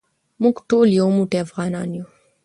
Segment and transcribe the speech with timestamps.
[0.41, 2.05] موږ ټول یو موټی افغانان یو.